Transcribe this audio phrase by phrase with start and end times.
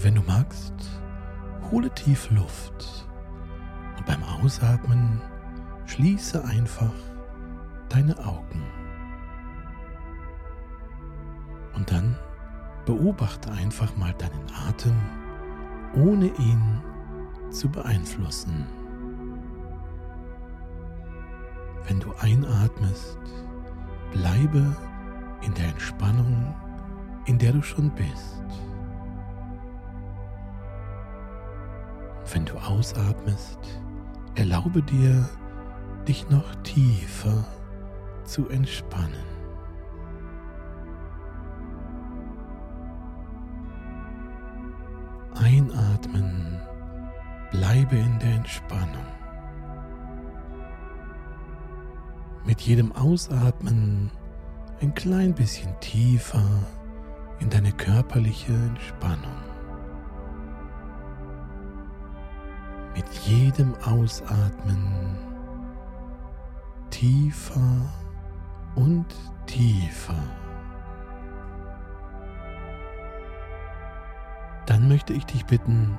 [0.00, 0.74] Wenn du magst,
[1.72, 3.08] hole tief Luft
[3.96, 5.20] und beim Ausatmen
[5.86, 6.92] schließe einfach
[7.88, 8.62] deine Augen.
[11.74, 12.16] Und dann
[12.86, 14.94] beobachte einfach mal deinen Atem,
[15.96, 16.80] ohne ihn
[17.50, 18.66] zu beeinflussen.
[21.88, 23.18] Wenn du einatmest,
[24.12, 24.76] bleibe
[25.40, 26.54] in der Entspannung,
[27.24, 28.44] in der du schon bist.
[32.30, 33.58] Wenn du ausatmest,
[34.34, 35.26] erlaube dir,
[36.06, 37.44] dich noch tiefer
[38.24, 39.24] zu entspannen.
[45.34, 46.60] Einatmen,
[47.50, 49.06] bleibe in der Entspannung.
[52.44, 54.10] Mit jedem Ausatmen
[54.80, 56.44] ein klein bisschen tiefer
[57.40, 59.47] in deine körperliche Entspannung.
[62.98, 65.16] Mit jedem Ausatmen
[66.90, 67.92] tiefer
[68.74, 69.06] und
[69.46, 70.20] tiefer.
[74.66, 75.96] Dann möchte ich dich bitten,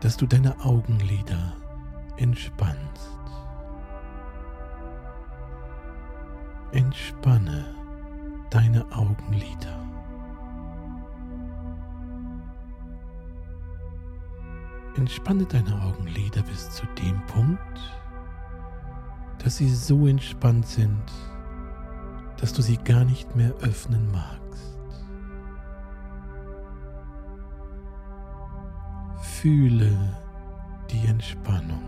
[0.00, 1.52] dass du deine Augenlider
[2.16, 3.20] entspannst.
[6.72, 7.72] Entspanne
[8.50, 9.79] deine Augenlider.
[14.96, 17.80] Entspanne deine Augenlider bis zu dem Punkt,
[19.38, 21.04] dass sie so entspannt sind,
[22.38, 24.78] dass du sie gar nicht mehr öffnen magst.
[29.22, 29.96] Fühle
[30.90, 31.82] die Entspannung.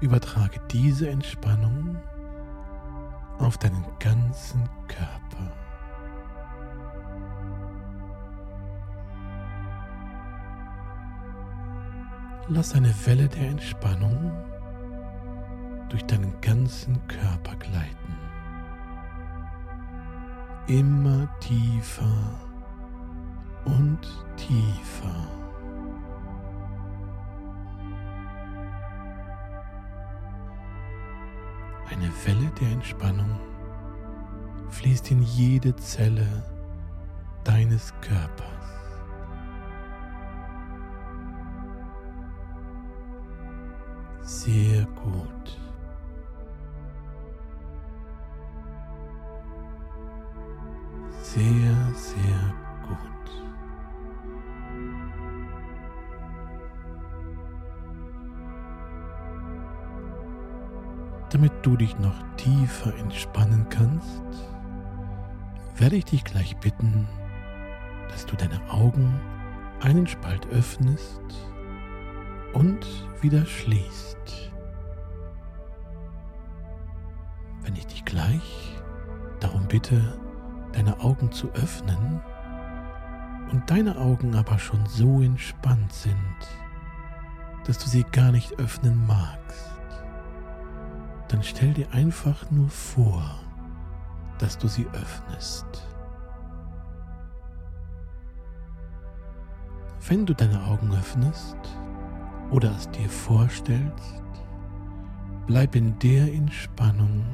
[0.00, 1.96] Übertrage diese Entspannung
[3.38, 5.52] auf deinen ganzen Körper.
[12.48, 14.32] Lass eine Welle der Entspannung
[15.88, 18.16] durch deinen ganzen Körper gleiten.
[20.68, 22.40] Immer tiefer
[23.64, 24.00] und
[24.36, 25.45] tiefer.
[31.96, 33.40] Eine Welle der Entspannung
[34.68, 36.26] fließt in jede Zelle
[37.42, 38.46] deines Körpers.
[44.20, 45.58] Sehr gut.
[51.22, 52.65] Sehr, sehr gut.
[61.36, 64.22] Damit du dich noch tiefer entspannen kannst,
[65.76, 67.06] werde ich dich gleich bitten,
[68.08, 69.20] dass du deine Augen
[69.82, 71.20] einen Spalt öffnest
[72.54, 72.86] und
[73.20, 74.50] wieder schließt.
[77.64, 78.80] Wenn ich dich gleich
[79.38, 80.18] darum bitte,
[80.72, 82.22] deine Augen zu öffnen
[83.52, 86.16] und deine Augen aber schon so entspannt sind,
[87.66, 89.75] dass du sie gar nicht öffnen magst,
[91.28, 93.22] dann stell dir einfach nur vor,
[94.38, 95.66] dass du sie öffnest.
[100.08, 101.56] Wenn du deine Augen öffnest
[102.50, 104.22] oder es dir vorstellst,
[105.46, 107.26] bleib in der Entspannung,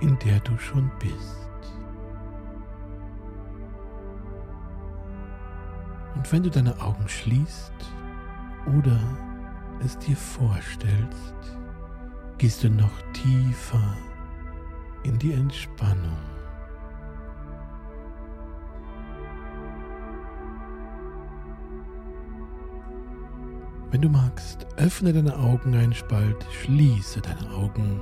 [0.00, 1.48] in der du schon bist.
[6.16, 7.72] Und wenn du deine Augen schließt
[8.76, 8.98] oder
[9.84, 11.61] es dir vorstellst,
[12.42, 13.96] gehst du noch tiefer
[15.04, 16.18] in die Entspannung.
[23.92, 28.00] Wenn du magst, öffne deine Augen einen Spalt, schließe deine Augen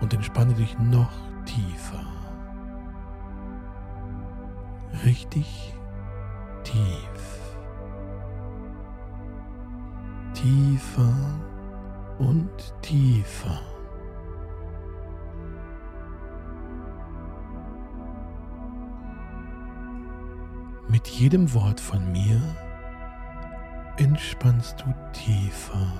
[0.00, 1.12] und entspanne dich noch
[1.44, 2.04] tiefer.
[5.04, 5.74] Richtig
[6.64, 7.54] tief.
[10.32, 11.14] Tiefer
[12.18, 12.50] und
[12.82, 13.60] tiefer.
[20.88, 22.40] Mit jedem Wort von mir
[23.96, 25.92] entspannst du tiefer.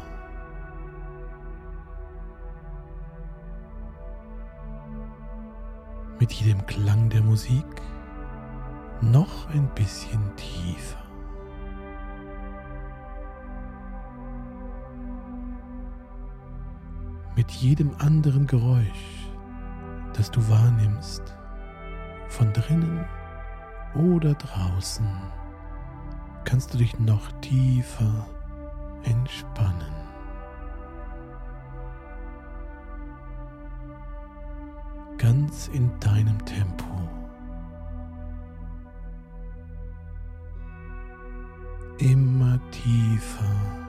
[6.21, 7.67] Mit jedem Klang der Musik
[9.01, 11.04] noch ein bisschen tiefer.
[17.37, 19.29] Mit jedem anderen Geräusch,
[20.15, 21.23] das du wahrnimmst,
[22.29, 23.05] von drinnen
[23.95, 25.07] oder draußen,
[26.45, 28.27] kannst du dich noch tiefer
[29.05, 29.93] entspannen.
[35.19, 36.85] Ganz in deinem Tempo.
[41.99, 43.84] Immer tiefer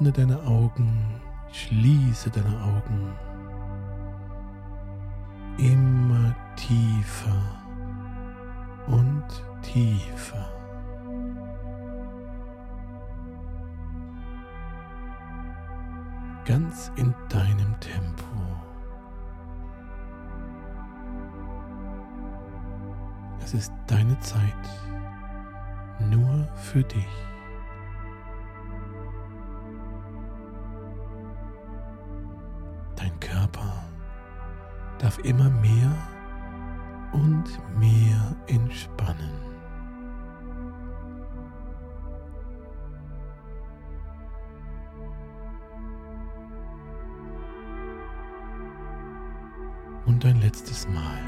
[0.00, 1.20] öffne deine Augen,
[1.52, 3.12] schließe deine Augen
[5.58, 7.42] immer tiefer
[8.86, 9.24] und
[9.60, 10.48] tiefer.
[16.46, 18.24] Ganz in deinem Tempo.
[23.44, 24.40] Es ist deine Zeit
[26.10, 27.29] nur für dich.
[35.10, 35.90] Darf immer mehr
[37.10, 37.44] und
[37.80, 39.32] mehr entspannen.
[50.06, 51.18] Und ein letztes Mal,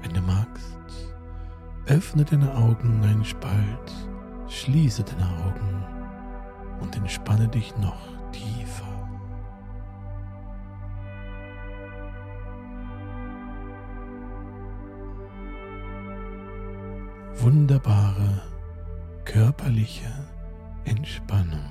[0.00, 0.78] wenn du magst,
[1.84, 4.08] öffne deine Augen einen Spalt,
[4.48, 5.84] schließe deine Augen
[6.80, 8.00] und entspanne dich noch
[8.32, 8.63] tiefer.
[17.44, 18.40] Wunderbare
[19.26, 20.10] körperliche
[20.86, 21.68] Entspannung.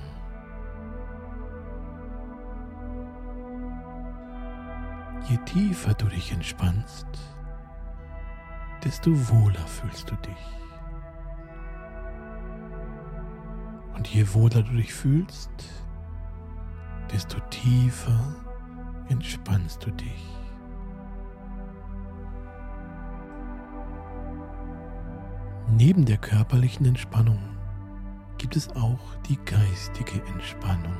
[5.28, 7.08] Je tiefer du dich entspannst,
[8.84, 10.46] desto wohler fühlst du dich.
[13.96, 15.50] Und je wohler du dich fühlst,
[17.10, 18.36] desto tiefer
[19.08, 20.43] entspannst du dich.
[25.76, 27.40] Neben der körperlichen Entspannung
[28.38, 30.96] gibt es auch die geistige Entspannung.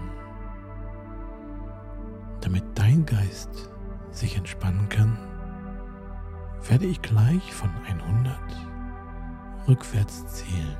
[2.41, 3.71] Damit dein Geist
[4.11, 5.17] sich entspannen kann,
[6.69, 8.37] werde ich gleich von 100
[9.69, 10.77] rückwärts zählen.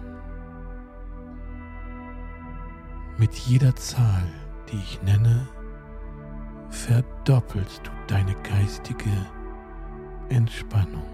[3.17, 4.27] Mit jeder Zahl,
[4.73, 5.47] die ich nenne,
[6.69, 9.29] verdoppelst du deine geistige
[10.31, 11.14] Entspannung.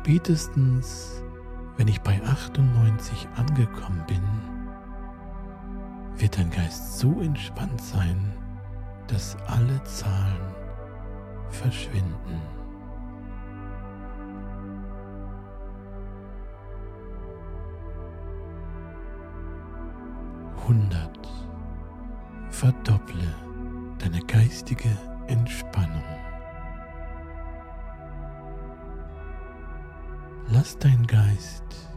[0.00, 1.22] Spätestens,
[1.76, 4.22] wenn ich bei 98 angekommen bin,
[6.16, 8.32] wird dein Geist so entspannt sein,
[9.08, 10.54] dass alle Zahlen
[11.50, 12.40] verschwinden.
[20.66, 21.28] Hundert.
[22.50, 23.34] Verdopple
[23.98, 25.77] deine geistige Entspannung.
[30.58, 31.88] Lass dein Geist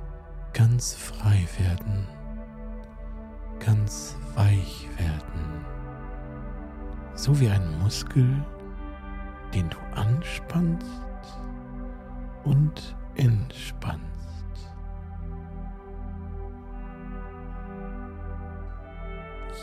[0.53, 2.07] ganz frei werden,
[3.59, 5.65] ganz weich werden,
[7.15, 8.45] so wie ein Muskel,
[9.51, 10.85] den du anspannst
[12.43, 14.69] und entspannst.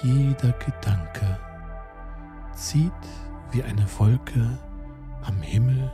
[0.02, 1.38] Jeder Gedanke
[2.52, 2.92] zieht
[3.52, 4.58] wie eine Wolke
[5.22, 5.88] am Himmel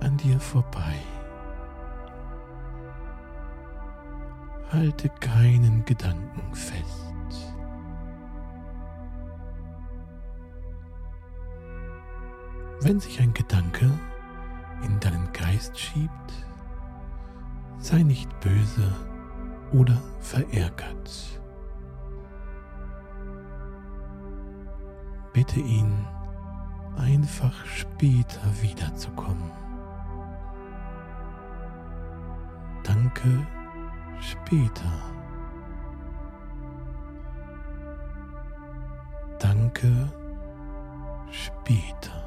[0.00, 0.94] an dir vorbei.
[4.72, 7.14] Halte keinen Gedanken fest.
[12.80, 13.90] Wenn sich ein Gedanke
[14.82, 16.46] in deinen Geist schiebt,
[17.76, 18.90] sei nicht böse
[19.72, 21.40] oder verärgert.
[25.34, 26.06] Bitte ihn,
[26.96, 29.50] einfach später wiederzukommen.
[32.84, 33.46] Danke
[34.20, 34.92] später.
[39.38, 40.12] Danke
[41.30, 42.21] später.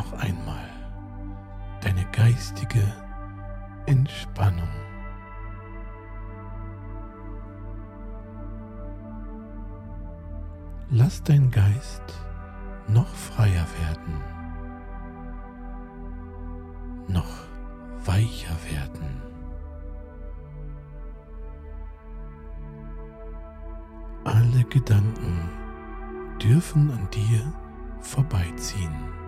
[0.00, 0.70] Noch einmal
[1.82, 2.82] deine geistige
[3.84, 4.68] Entspannung.
[10.88, 12.02] Lass dein Geist
[12.88, 14.14] noch freier werden,
[17.08, 17.44] noch
[18.06, 19.22] weicher werden.
[24.24, 25.50] Alle Gedanken
[26.42, 27.52] dürfen an dir
[28.00, 29.19] vorbeiziehen.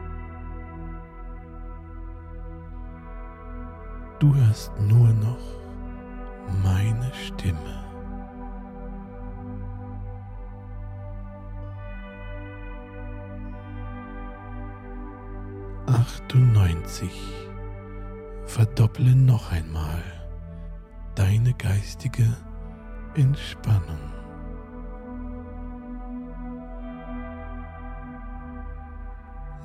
[4.22, 5.42] Du hörst nur noch
[6.62, 7.82] meine Stimme.
[15.88, 17.10] 98.
[18.46, 20.04] Verdopple noch einmal
[21.16, 22.32] deine geistige
[23.16, 24.12] Entspannung.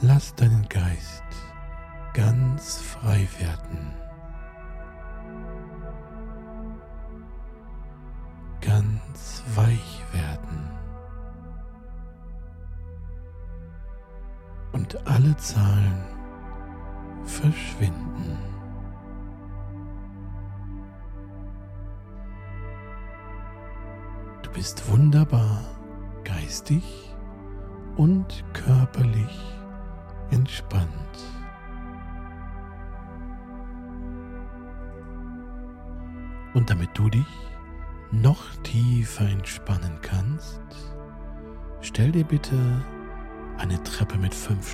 [0.01, 1.23] Lass deinen Geist
[2.15, 4.06] ganz frei werden.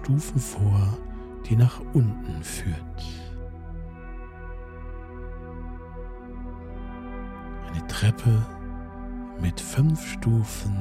[0.04, 0.98] Stufen vor,
[1.46, 2.76] die nach unten führt.
[7.70, 8.46] Eine Treppe
[9.40, 10.76] mit fünf Stufen,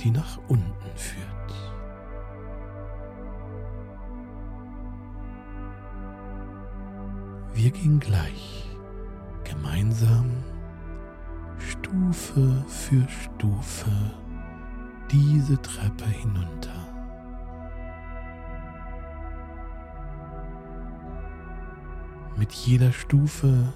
[0.00, 1.24] die nach unten führt.
[7.54, 8.76] Wir gehen gleich
[9.44, 10.32] gemeinsam
[11.58, 13.92] Stufe für Stufe
[15.12, 16.97] diese Treppe hinunter.
[22.38, 23.72] Mit jeder Stufe,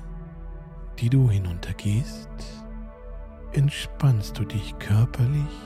[1.00, 2.31] die du hinuntergehst,
[3.50, 5.59] entspannst du dich körperlich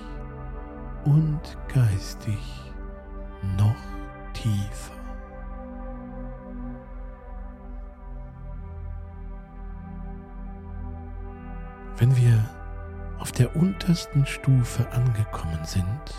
[1.04, 2.38] und geistig
[3.58, 3.76] noch
[4.32, 4.94] tiefer.
[11.98, 12.48] Wenn wir
[13.18, 16.14] auf der untersten Stufe angekommen sind,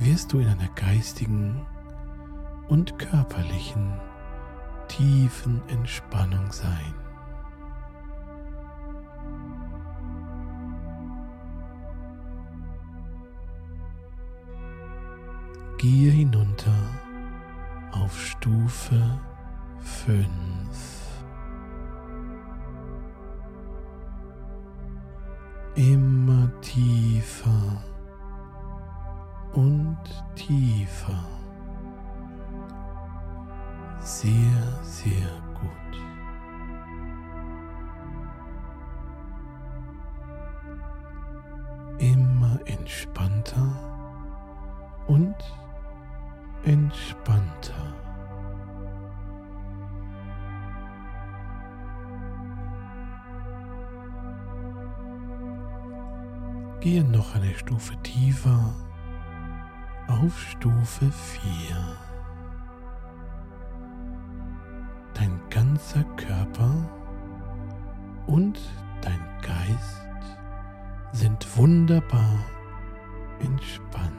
[0.00, 1.64] wirst du in einer geistigen
[2.66, 4.00] und körperlichen
[4.88, 6.94] tiefen Entspannung sein.
[15.78, 16.74] Gehe hinunter
[17.92, 19.20] auf Stufe
[19.80, 20.26] 5.
[25.74, 27.84] Immer tiefer
[29.52, 29.98] und
[30.34, 31.35] tiefer
[34.20, 35.70] sehr, sehr gut.
[41.98, 43.68] Immer entspannter
[45.06, 45.36] und
[46.64, 47.74] entspannter.
[56.80, 58.74] Gehe noch eine Stufe tiefer
[60.08, 62.05] auf Stufe 4.
[65.76, 66.72] ganzer Körper
[68.26, 68.58] und
[69.02, 70.38] dein Geist
[71.12, 72.38] sind wunderbar
[73.40, 74.10] entspannt.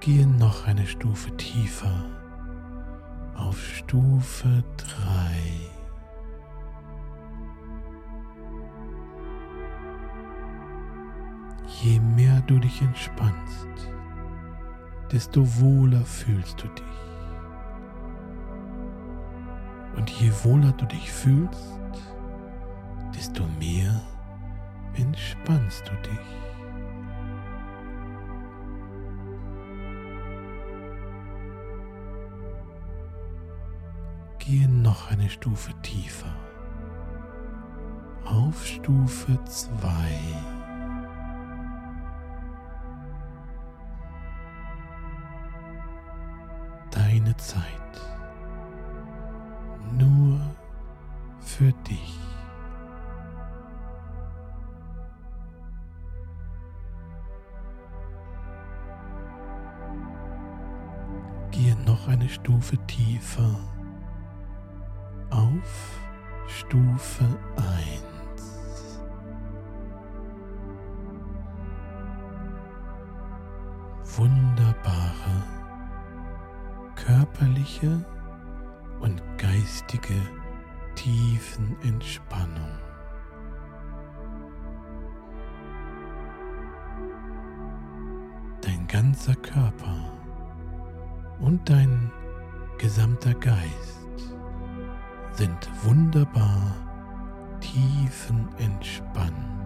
[0.00, 2.04] Gehe noch eine Stufe tiefer
[3.36, 5.71] auf Stufe 3.
[11.82, 13.66] Je mehr du dich entspannst,
[15.10, 16.84] desto wohler fühlst du dich.
[19.96, 21.82] Und je wohler du dich fühlst,
[23.16, 24.00] desto mehr
[24.94, 26.20] entspannst du dich.
[34.38, 36.32] Gehe noch eine Stufe tiefer.
[38.24, 40.61] Auf Stufe 2.
[47.32, 47.62] deine Zeit
[49.98, 50.40] nur
[51.40, 52.18] für dich.
[61.50, 63.54] Gehe noch eine Stufe tiefer
[65.30, 66.00] auf
[66.48, 67.24] Stufe
[67.56, 68.02] 1.
[74.16, 74.51] Wunderbare
[77.32, 78.04] körperliche
[79.00, 80.20] und geistige
[80.94, 82.78] Tiefenentspannung.
[88.60, 90.12] Dein ganzer Körper
[91.40, 92.12] und dein
[92.78, 94.06] gesamter Geist
[95.32, 96.76] sind wunderbar
[97.60, 99.34] tiefenentspannt.
[99.34, 99.61] Ich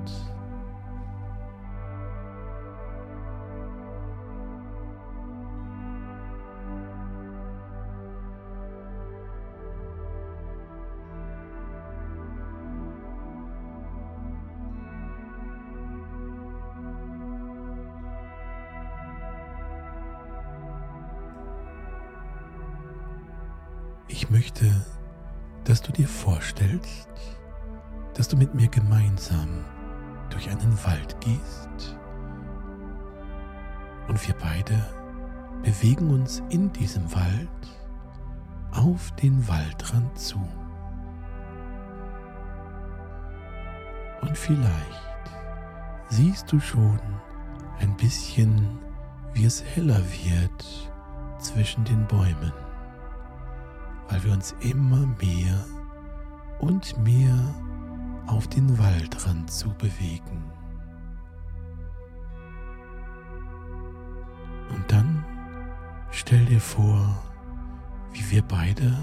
[46.56, 47.00] du schon
[47.80, 48.78] ein bisschen,
[49.34, 50.90] wie es heller wird
[51.38, 52.52] zwischen den Bäumen
[54.08, 55.64] weil wir uns immer mehr
[56.60, 57.36] und mehr
[58.26, 60.45] auf den Waldrand zu bewegen.
[64.71, 65.25] Und dann
[66.10, 67.23] stell dir vor,
[68.12, 68.97] wie wir beide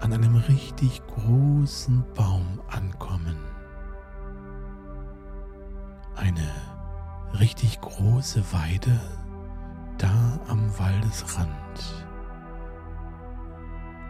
[0.00, 3.36] an einem richtig großen Baum ankommen.
[6.24, 6.50] Eine
[7.38, 8.98] richtig große Weide
[9.98, 12.06] da am Waldesrand.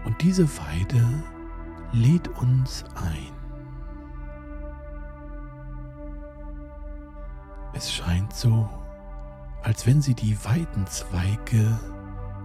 [0.05, 1.05] Und diese Weide
[1.91, 3.33] lädt uns ein.
[7.73, 8.69] Es scheint so,
[9.65, 11.77] als wenn sie die Weidenzweige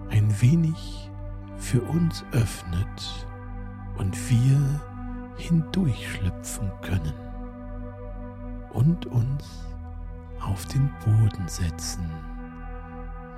[0.09, 1.11] ein wenig
[1.57, 3.27] für uns öffnet
[3.99, 4.81] und wir
[5.37, 7.28] hindurchschlüpfen können
[8.73, 9.67] und uns
[10.41, 12.09] auf den Boden setzen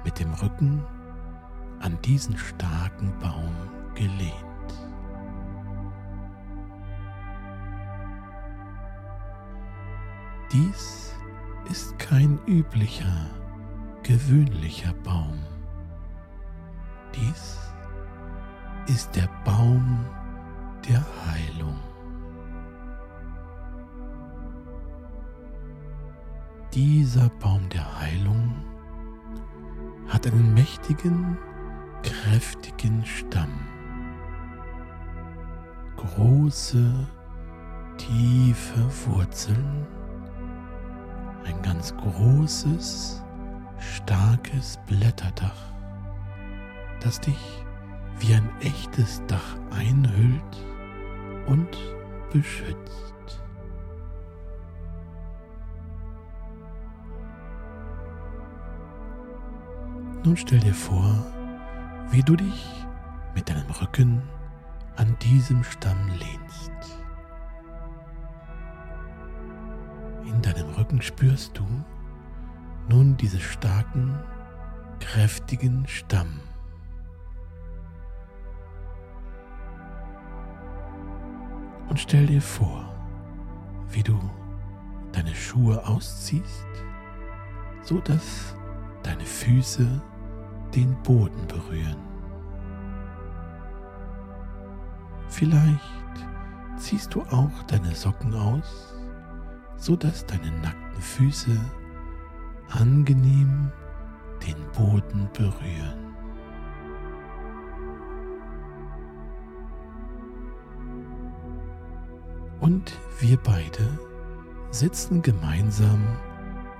[0.03, 0.83] mit dem Rücken
[1.79, 3.55] an diesen starken Baum
[3.95, 4.33] gelehnt.
[10.51, 11.15] Dies
[11.69, 13.29] ist kein üblicher,
[14.03, 15.39] gewöhnlicher Baum.
[17.15, 17.57] Dies
[18.87, 20.05] ist der Baum
[20.87, 21.90] der Heilung.
[26.73, 28.53] Dieser Baum der Heilung
[30.07, 31.37] hat einen mächtigen,
[32.01, 33.71] kräftigen Stamm
[36.15, 37.07] große,
[37.97, 39.87] tiefe Wurzeln,
[41.45, 43.23] ein ganz großes,
[43.77, 45.73] starkes Blätterdach,
[47.01, 47.65] das dich
[48.19, 50.65] wie ein echtes Dach einhüllt
[51.47, 51.77] und
[52.31, 53.13] beschützt.
[60.23, 61.25] Nun stell dir vor,
[62.11, 62.85] wie du dich
[63.33, 64.21] mit deinem Rücken
[64.95, 66.71] an diesem Stamm lehnst.
[70.27, 71.65] In deinem Rücken spürst du
[72.87, 74.15] nun diese starken,
[74.99, 76.39] kräftigen Stamm.
[81.89, 82.93] Und stell dir vor,
[83.89, 84.19] wie du
[85.13, 86.67] deine Schuhe ausziehst,
[87.81, 88.55] so dass
[89.01, 90.01] deine Füße
[90.75, 91.97] den Boden berühren.
[95.27, 95.81] Vielleicht
[96.77, 98.95] ziehst du auch deine Socken aus,
[99.77, 101.57] so dass deine nackten Füße
[102.69, 103.71] angenehm
[104.45, 106.11] den Boden berühren.
[112.59, 113.97] Und wir beide
[114.69, 116.01] sitzen gemeinsam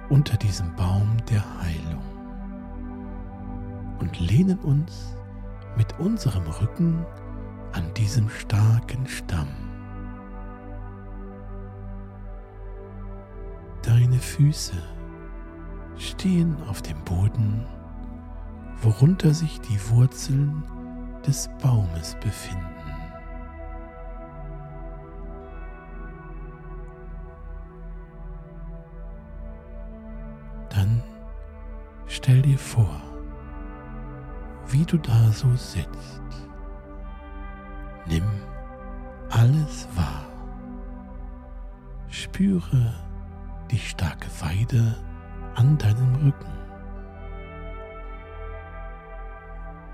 [0.10, 2.01] unter diesem Baum der Heilung
[4.02, 5.16] und lehnen uns
[5.78, 7.06] mit unserem Rücken
[7.72, 9.48] an diesem starken Stamm.
[13.84, 14.76] Deine Füße
[15.98, 17.66] stehen auf dem Boden,
[18.82, 20.64] worunter sich die Wurzeln
[21.26, 22.66] des Baumes befinden.
[30.70, 31.04] Dann
[32.08, 33.02] stell dir vor,
[34.72, 36.22] wie du da so sitzt.
[38.08, 38.26] Nimm
[39.30, 40.26] alles wahr.
[42.10, 42.94] Spüre
[43.70, 44.96] die starke Weide
[45.56, 46.52] an deinem Rücken.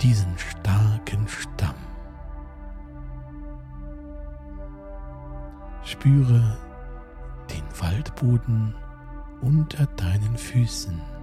[0.02, 1.76] Diesen starken Stamm.
[5.84, 6.58] Spüre
[7.50, 8.76] den Waldboden
[9.42, 11.17] unter deinen Füßen.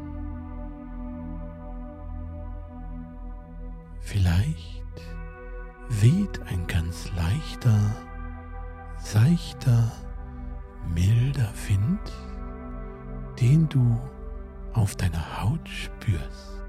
[6.05, 7.81] Weht ein ganz leichter,
[8.99, 9.91] seichter,
[10.95, 12.13] milder Wind,
[13.41, 13.99] den du
[14.75, 16.61] auf deiner Haut spürst.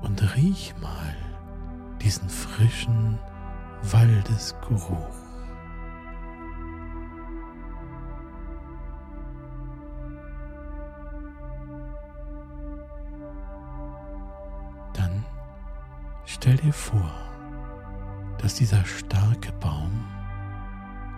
[0.00, 1.14] Und riech mal
[2.00, 3.18] diesen frischen
[3.82, 5.25] Waldesgeruch.
[16.46, 17.10] Stell dir vor,
[18.38, 20.06] dass dieser starke Baum,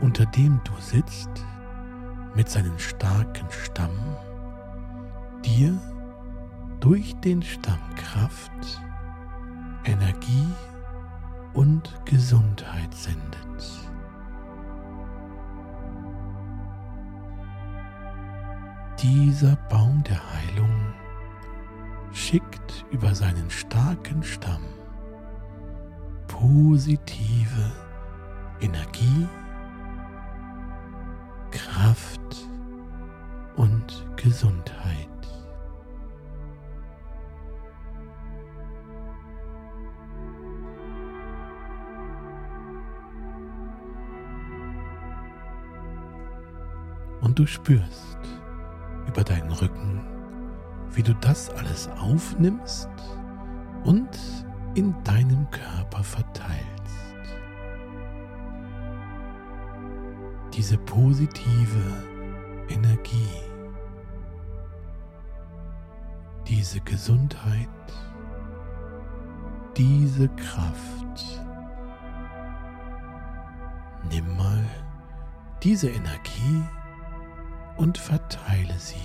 [0.01, 1.29] unter dem du sitzt,
[2.35, 4.17] mit seinem starken Stamm
[5.45, 5.79] dir
[6.81, 8.81] durch den Stamm Kraft,
[9.85, 10.49] Energie
[11.53, 13.37] und Gesundheit sendet.
[19.03, 20.95] Dieser Baum der Heilung
[22.15, 24.78] schickt über seinen starken Stamm
[26.41, 27.73] positive
[28.61, 29.27] Energie,
[31.51, 32.21] Kraft
[33.57, 35.09] und Gesundheit.
[47.21, 48.19] Und du spürst
[49.09, 50.05] über deinen Rücken,
[50.93, 52.89] wie du das alles aufnimmst
[53.85, 54.09] und
[54.75, 56.65] in deinem Körper verteilst.
[60.55, 62.05] Diese positive
[62.69, 63.43] Energie,
[66.47, 67.69] diese Gesundheit,
[69.77, 71.43] diese Kraft.
[74.11, 74.65] Nimm mal
[75.63, 76.63] diese Energie
[77.77, 78.97] und verteile sie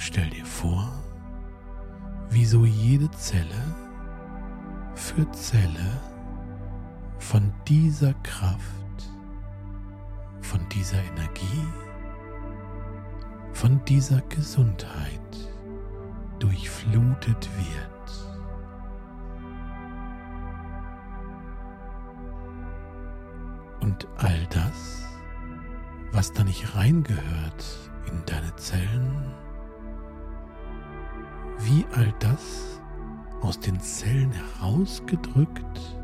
[0.00, 0.90] stell dir vor,
[2.30, 3.76] wie so jede Zelle
[4.94, 6.00] für Zelle
[7.18, 9.12] von dieser Kraft,
[10.40, 11.66] von dieser Energie,
[13.52, 15.20] von dieser Gesundheit
[16.38, 17.90] durchflutet wird.
[23.80, 25.04] Und all das,
[26.12, 29.34] was da nicht reingehört in deine Zellen,
[31.62, 32.80] wie all das
[33.42, 35.96] aus den Zellen herausgedrückt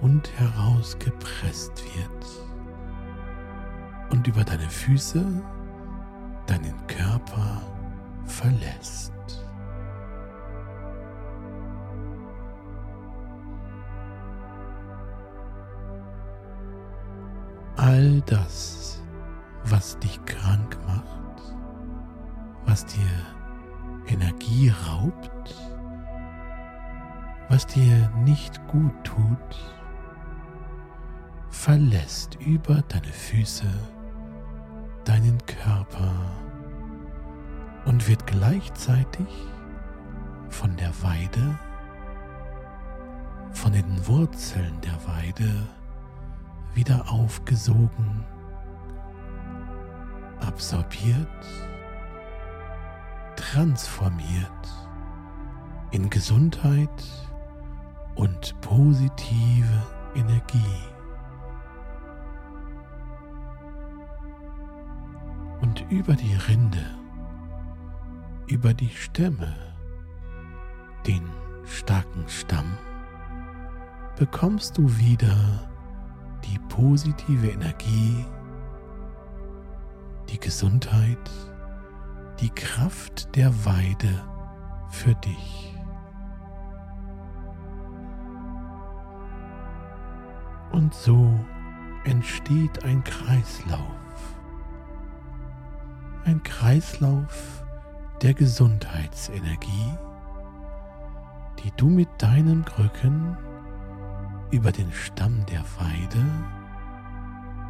[0.00, 2.26] und herausgepresst wird
[4.10, 5.24] und über deine Füße
[6.46, 7.60] deinen Körper
[8.24, 9.12] verlässt.
[17.76, 19.02] All das,
[19.64, 21.54] was dich krank macht,
[22.66, 23.37] was dir
[24.08, 25.54] Energie raubt,
[27.48, 29.74] was dir nicht gut tut,
[31.50, 33.66] verlässt über deine Füße
[35.04, 36.12] deinen Körper
[37.84, 39.28] und wird gleichzeitig
[40.50, 41.58] von der Weide,
[43.52, 45.68] von den Wurzeln der Weide
[46.74, 48.24] wieder aufgesogen,
[50.40, 51.67] absorbiert
[53.52, 54.68] transformiert
[55.90, 57.02] in Gesundheit
[58.14, 60.82] und positive Energie.
[65.62, 66.84] Und über die Rinde,
[68.48, 69.54] über die Stämme,
[71.06, 71.22] den
[71.64, 72.76] starken Stamm,
[74.18, 75.70] bekommst du wieder
[76.44, 78.26] die positive Energie,
[80.28, 81.30] die Gesundheit
[82.40, 84.12] die Kraft der Weide
[84.90, 85.74] für dich.
[90.70, 91.38] Und so
[92.04, 93.80] entsteht ein Kreislauf.
[96.24, 97.64] Ein Kreislauf
[98.22, 99.92] der Gesundheitsenergie,
[101.62, 103.36] die du mit deinem Rücken
[104.50, 106.24] über den Stamm der Weide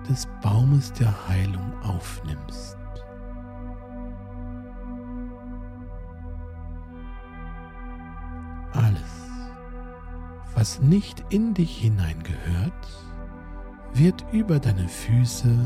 [0.09, 2.77] des Baumes der Heilung aufnimmst.
[10.58, 12.88] Was nicht in dich hineingehört,
[13.94, 15.56] wird über deine Füße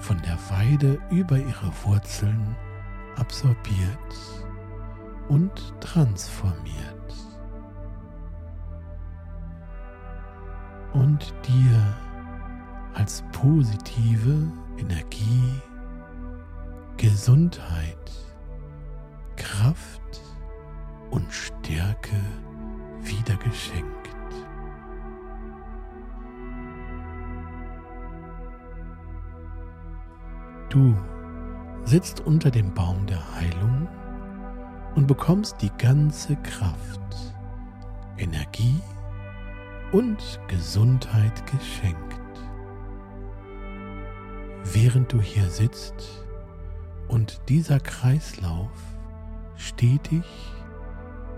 [0.00, 2.56] von der Weide über ihre Wurzeln
[3.14, 4.42] absorbiert
[5.28, 7.14] und transformiert.
[10.92, 11.94] Und dir
[12.94, 15.52] als positive Energie,
[16.96, 18.10] Gesundheit,
[19.36, 20.20] Kraft
[21.10, 22.20] und Stärke
[23.06, 24.06] wieder geschenkt.
[30.68, 30.94] Du
[31.84, 33.88] sitzt unter dem Baum der Heilung
[34.94, 37.34] und bekommst die ganze Kraft,
[38.18, 38.80] Energie
[39.92, 42.20] und Gesundheit geschenkt.
[44.64, 46.26] Während du hier sitzt
[47.08, 48.70] und dieser Kreislauf
[49.56, 50.24] stetig,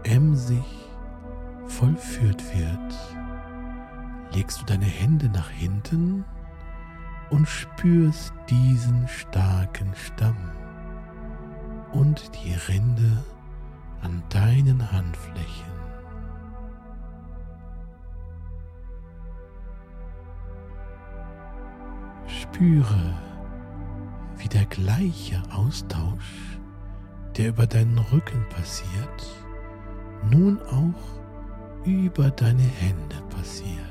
[0.04, 0.87] emsig
[1.68, 6.24] vollführt wird, legst du deine Hände nach hinten
[7.30, 10.36] und spürst diesen starken Stamm
[11.92, 13.24] und die Rinde
[14.02, 15.68] an deinen Handflächen.
[22.26, 23.14] Spüre,
[24.36, 26.58] wie der gleiche Austausch,
[27.36, 29.44] der über deinen Rücken passiert,
[30.30, 31.17] nun auch
[31.84, 33.84] über deine Hände passiert.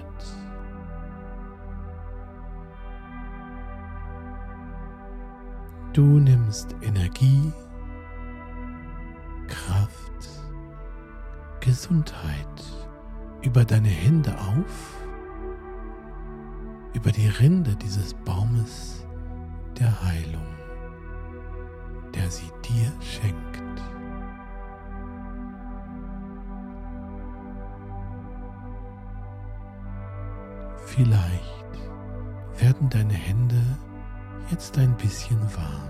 [5.94, 7.52] Du nimmst Energie
[11.68, 12.64] Gesundheit
[13.42, 15.04] über deine Hände auf,
[16.94, 19.06] über die Rinde dieses Baumes
[19.78, 20.48] der Heilung,
[22.16, 23.97] der sie dir schenkt.
[30.98, 31.80] Vielleicht
[32.60, 33.62] werden deine Hände
[34.50, 35.88] jetzt ein bisschen warm.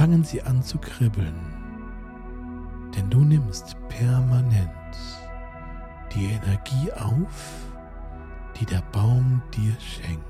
[0.00, 1.34] fangen sie an zu kribbeln,
[2.96, 4.70] denn du nimmst permanent
[6.14, 7.66] die Energie auf,
[8.58, 10.29] die der Baum dir schenkt.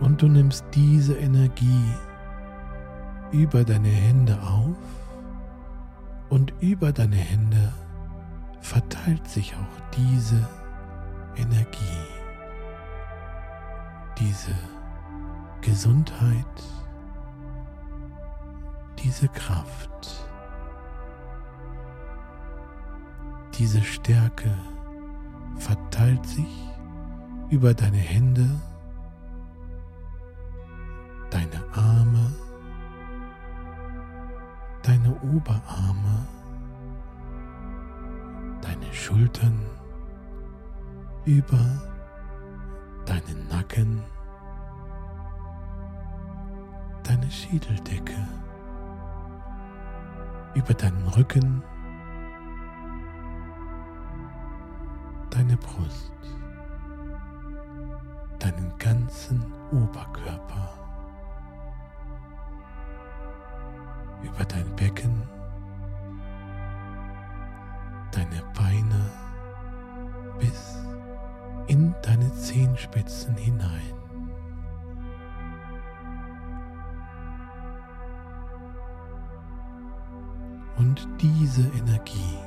[0.00, 1.84] Und du nimmst diese Energie
[3.32, 4.76] über deine Hände auf
[6.28, 7.72] und über deine Hände
[8.60, 10.48] verteilt sich auch diese
[11.36, 11.78] Energie.
[14.18, 14.54] Diese
[15.60, 16.44] Gesundheit,
[18.98, 20.28] diese Kraft,
[23.58, 24.56] diese Stärke
[25.56, 26.70] verteilt sich
[27.50, 28.48] über deine Hände,
[31.34, 32.30] deine Arme,
[34.84, 36.26] deine Oberarme,
[38.62, 39.58] deine Schultern,
[41.24, 41.58] über
[43.04, 44.00] deinen Nacken,
[47.02, 48.28] deine Schädeldecke,
[50.54, 51.64] über deinen Rücken,
[55.30, 56.12] deine Brust,
[58.38, 60.83] deinen ganzen Oberkörper,
[64.24, 65.22] über dein Becken,
[68.10, 69.10] deine Beine
[70.38, 70.78] bis
[71.66, 73.94] in deine Zehenspitzen hinein.
[80.76, 82.38] Und diese Energie,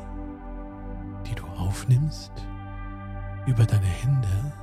[1.26, 2.32] die du aufnimmst
[3.46, 4.54] über deine Hände,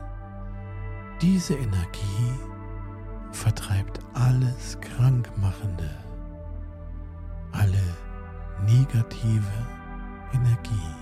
[1.21, 2.04] diese Energie
[8.95, 9.67] negative
[10.33, 10.95] Energie.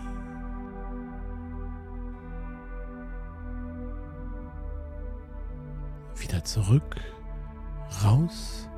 [6.16, 7.00] wieder zurück,
[8.04, 8.68] raus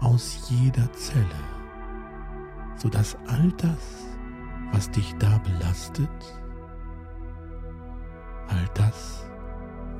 [0.00, 1.26] aus jeder Zelle,
[2.76, 4.06] sodass all das,
[4.72, 6.08] was dich da belastet,
[8.48, 9.26] all das,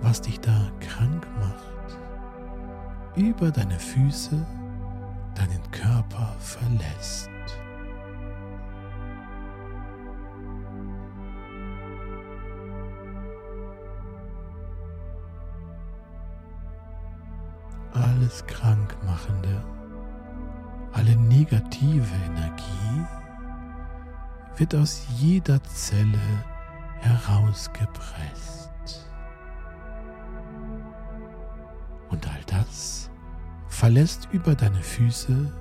[0.01, 1.99] was dich da krank macht,
[3.15, 4.47] über deine Füße
[5.35, 7.29] deinen Körper verlässt.
[18.27, 19.63] Alles Krankmachende,
[20.93, 23.07] alle negative Energie
[24.57, 26.19] wird aus jeder Zelle
[26.99, 29.07] herausgepresst.
[32.09, 33.11] Und all das
[33.69, 35.53] verlässt über deine Füße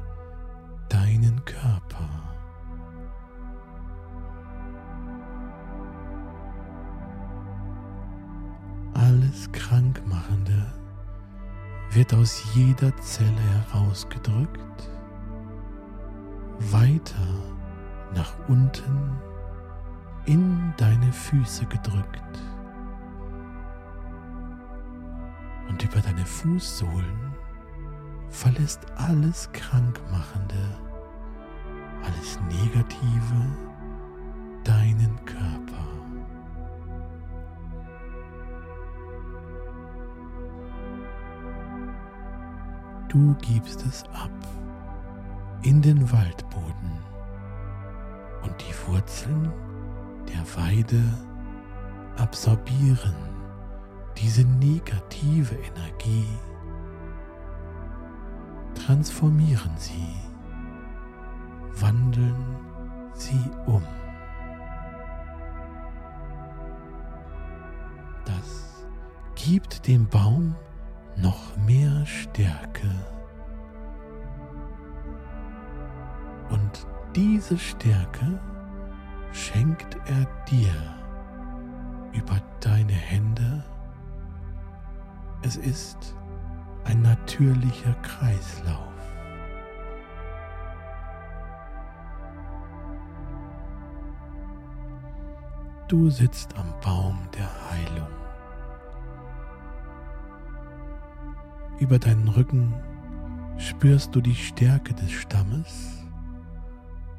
[12.15, 14.89] aus jeder Zelle herausgedrückt,
[16.71, 17.27] weiter
[18.13, 19.19] nach unten
[20.25, 22.21] in deine Füße gedrückt.
[25.67, 27.33] Und über deine Fußsohlen
[28.29, 30.79] verlässt alles Krankmachende,
[32.03, 33.45] alles Negative
[34.63, 35.24] deinen
[43.15, 44.29] Du gibst es ab
[45.61, 46.99] in den Waldboden
[48.43, 49.53] und die Wurzeln
[50.27, 51.01] der Weide
[52.17, 53.15] absorbieren
[54.17, 56.27] diese negative Energie,
[58.85, 60.13] transformieren sie,
[61.79, 62.35] wandeln
[63.13, 63.83] sie um.
[68.25, 68.85] Das
[69.35, 70.53] gibt dem Baum
[71.17, 72.89] noch mehr Stärke.
[76.49, 78.39] Und diese Stärke
[79.31, 80.73] schenkt er dir
[82.13, 83.63] über deine Hände.
[85.41, 86.15] Es ist
[86.85, 88.93] ein natürlicher Kreislauf.
[95.87, 98.24] Du sitzt am Baum der Heilung.
[101.85, 102.73] Über deinen Rücken
[103.59, 106.03] spürst du die Stärke des Stammes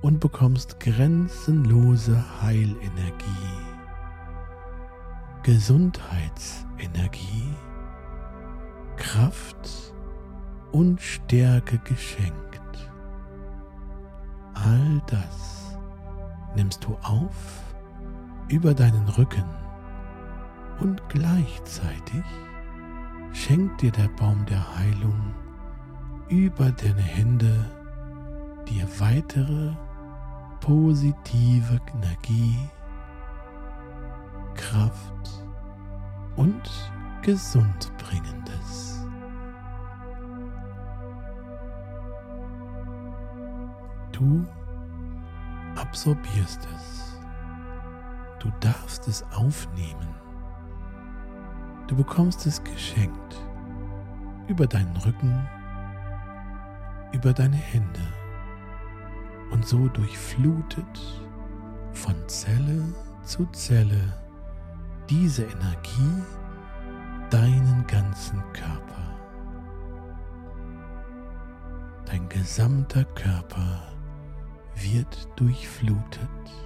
[0.02, 2.74] und bekommst grenzenlose Heilenergie,
[5.44, 7.54] Gesundheitsenergie,
[8.96, 9.94] Kraft
[10.72, 12.90] und Stärke geschenkt.
[14.54, 15.78] All das
[16.56, 17.62] nimmst du auf
[18.48, 19.46] über deinen Rücken
[20.80, 22.24] und gleichzeitig
[23.36, 25.34] schenkt dir der Baum der Heilung
[26.28, 27.70] über deine Hände
[28.66, 29.72] dir weitere
[30.60, 32.58] positive Energie,
[34.54, 35.44] Kraft
[36.36, 36.62] und
[37.22, 39.06] Gesundbringendes.
[44.12, 44.44] Du
[45.76, 47.20] absorbierst es.
[48.38, 50.25] Du darfst es aufnehmen.
[51.86, 53.36] Du bekommst es geschenkt
[54.48, 55.48] über deinen Rücken,
[57.12, 58.00] über deine Hände
[59.50, 61.22] und so durchflutet
[61.92, 62.82] von Zelle
[63.22, 64.00] zu Zelle
[65.08, 66.22] diese Energie
[67.30, 69.16] deinen ganzen Körper.
[72.06, 73.82] Dein gesamter Körper
[74.74, 76.65] wird durchflutet.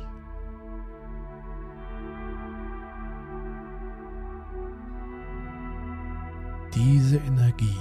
[6.82, 7.76] Diese Energie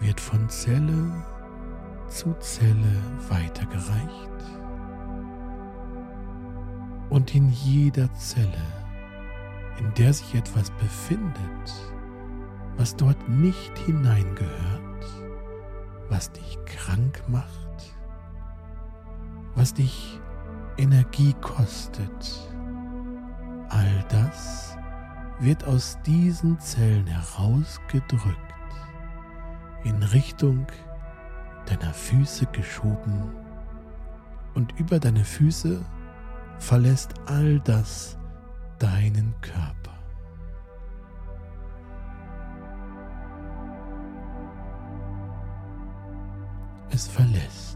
[0.00, 1.24] wird von Zelle
[2.08, 4.44] zu Zelle weitergereicht
[7.08, 8.66] und in jeder Zelle,
[9.78, 11.72] in der sich etwas befindet,
[12.76, 15.06] was dort nicht hineingehört,
[16.10, 17.96] was dich krank macht,
[19.54, 20.20] was dich
[20.76, 22.50] Energie kostet,
[23.70, 24.76] all das
[25.40, 28.36] wird aus diesen Zellen herausgedrückt
[29.84, 30.66] in Richtung
[31.66, 33.30] deiner Füße geschoben
[34.54, 35.84] und über deine Füße
[36.58, 38.18] verlässt all das
[38.78, 39.98] deinen Körper.
[46.90, 47.69] Es verlässt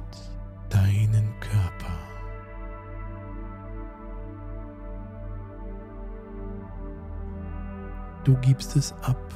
[8.25, 9.35] Du gibst es ab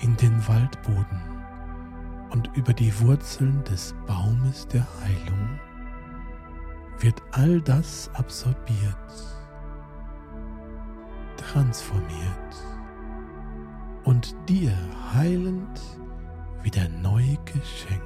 [0.00, 1.20] in den Waldboden
[2.30, 5.60] und über die Wurzeln des Baumes der Heilung
[6.98, 9.36] wird all das absorbiert,
[11.36, 12.56] transformiert
[14.04, 14.72] und dir
[15.12, 15.80] heilend
[16.62, 18.02] wieder neu geschenkt.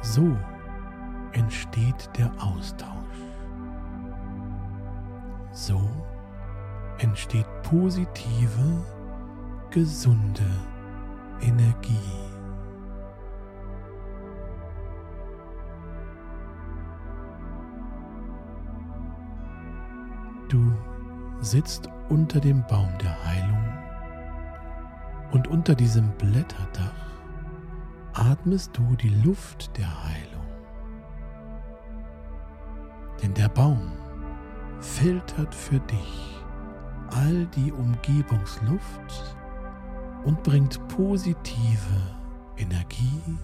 [0.00, 0.34] So
[1.32, 2.88] entsteht der Austausch.
[5.52, 6.03] So
[7.04, 8.82] entsteht positive,
[9.70, 10.50] gesunde
[11.42, 11.98] Energie.
[20.48, 20.72] Du
[21.40, 23.68] sitzt unter dem Baum der Heilung
[25.32, 27.04] und unter diesem Blätterdach
[28.14, 30.46] atmest du die Luft der Heilung.
[33.22, 33.92] Denn der Baum
[34.80, 36.33] filtert für dich
[37.14, 39.36] all die Umgebungsluft
[40.24, 42.00] und bringt positive
[42.56, 43.38] Energie,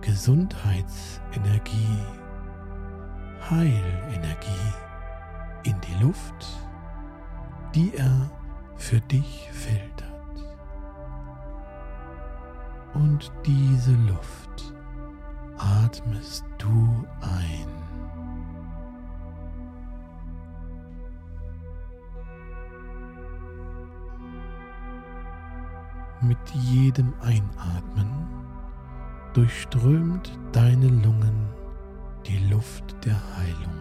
[0.00, 1.98] Gesundheitsenergie,
[3.50, 4.72] Heilenergie
[5.64, 6.46] in die Luft,
[7.74, 8.30] die er
[8.76, 10.10] für dich filtert.
[12.94, 14.74] Und diese Luft
[15.58, 17.83] atmest du ein.
[26.24, 28.08] Mit jedem Einatmen
[29.34, 31.48] durchströmt deine Lungen
[32.24, 33.74] die Luft der Heilung.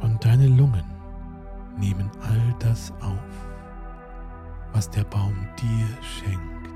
[0.00, 0.84] Und deine Lungen
[1.78, 3.48] nehmen all das auf,
[4.72, 6.70] was der Baum dir schenkt.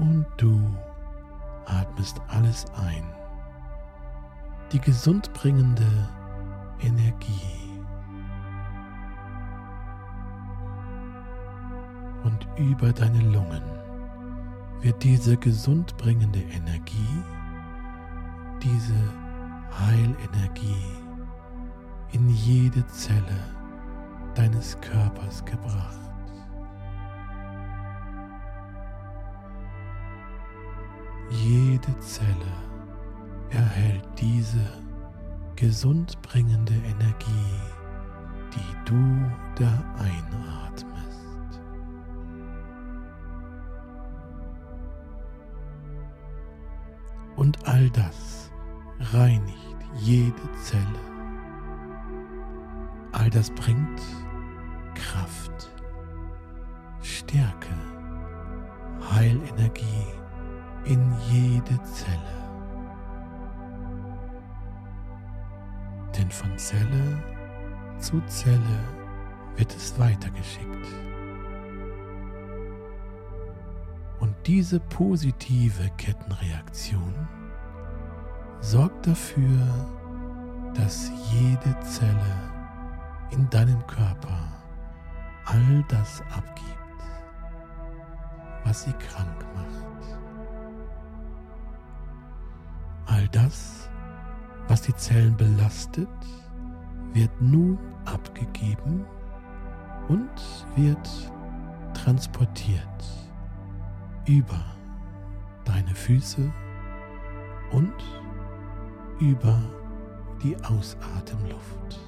[0.00, 0.60] Und du
[1.66, 3.04] atmest alles ein,
[4.72, 5.86] die gesundbringende
[6.80, 7.82] Energie.
[12.24, 13.62] Und über deine Lungen
[14.80, 17.22] wird diese gesundbringende Energie,
[18.62, 18.94] diese
[19.78, 20.84] Heilenergie
[22.12, 23.38] in jede Zelle
[24.34, 25.98] deines Körpers gebracht.
[31.30, 32.52] Jede Zelle
[33.50, 34.87] erhält diese
[35.58, 37.58] gesundbringende Energie,
[38.54, 41.60] die du da einatmest.
[47.34, 48.52] Und all das
[49.12, 50.84] reinigt jede Zelle.
[53.10, 54.00] All das bringt
[54.94, 55.72] Kraft,
[57.02, 57.74] Stärke,
[59.10, 60.06] Heilenergie
[60.84, 62.37] in jede Zelle.
[66.28, 67.22] Denn von Zelle
[67.98, 68.80] zu Zelle
[69.56, 70.86] wird es weitergeschickt.
[74.20, 77.14] Und diese positive Kettenreaktion
[78.60, 79.58] sorgt dafür,
[80.74, 82.36] dass jede Zelle
[83.30, 84.52] in deinem Körper
[85.46, 87.04] all das abgibt,
[88.64, 90.18] was sie krank macht.
[93.06, 93.88] All das,
[94.68, 96.08] was die Zellen belastet,
[97.14, 99.04] wird nun abgegeben
[100.08, 100.30] und
[100.76, 101.08] wird
[101.94, 103.04] transportiert
[104.26, 104.60] über
[105.64, 106.52] deine Füße
[107.72, 107.94] und
[109.20, 109.58] über
[110.42, 112.00] die Ausatemluft.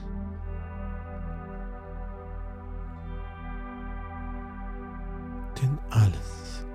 [5.60, 6.66] Denn alles,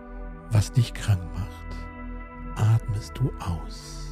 [0.52, 4.05] was dich krank macht, atmest du aus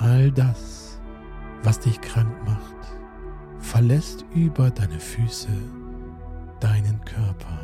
[0.00, 0.98] all das,
[1.62, 2.98] was dich krank macht,
[3.58, 5.48] verlässt über deine Füße
[6.58, 7.58] deinen Körper.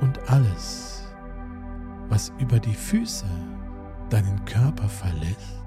[0.00, 1.14] Und alles,
[2.08, 3.26] was über die Füße
[4.10, 5.62] deinen Körper verlässt,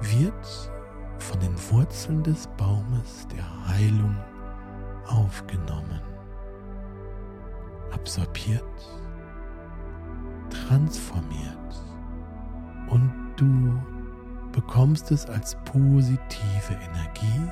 [0.00, 0.70] wird
[1.18, 4.16] von den Wurzeln des Baumes der Heilung
[5.06, 6.00] aufgenommen,
[7.92, 8.64] absorbiert,
[10.50, 11.85] transformiert
[12.88, 13.72] und du
[14.52, 17.50] bekommst es als positive Energie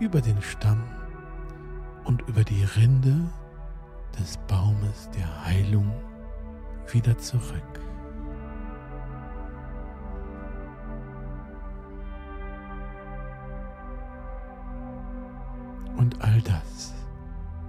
[0.00, 0.82] über den Stamm
[2.04, 3.16] und über die Rinde
[4.18, 5.92] des Baumes der Heilung
[6.92, 7.80] wieder zurück.
[15.96, 16.94] Und all das,